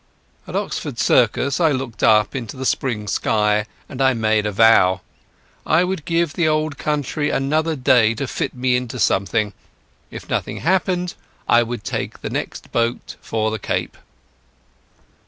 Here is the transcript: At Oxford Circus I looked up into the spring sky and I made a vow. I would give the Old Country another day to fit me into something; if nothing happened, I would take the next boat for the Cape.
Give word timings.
At 0.47 0.55
Oxford 0.55 0.97
Circus 0.97 1.59
I 1.59 1.69
looked 1.71 2.01
up 2.01 2.35
into 2.35 2.57
the 2.57 2.65
spring 2.65 3.07
sky 3.07 3.67
and 3.87 4.01
I 4.01 4.15
made 4.15 4.47
a 4.47 4.51
vow. 4.51 5.01
I 5.63 5.83
would 5.83 6.05
give 6.05 6.33
the 6.33 6.47
Old 6.47 6.79
Country 6.79 7.29
another 7.29 7.75
day 7.75 8.15
to 8.15 8.25
fit 8.25 8.55
me 8.55 8.75
into 8.75 8.97
something; 8.97 9.53
if 10.09 10.27
nothing 10.27 10.61
happened, 10.61 11.13
I 11.47 11.61
would 11.61 11.83
take 11.83 12.21
the 12.23 12.31
next 12.31 12.71
boat 12.71 13.15
for 13.21 13.51
the 13.51 13.59
Cape. 13.59 13.95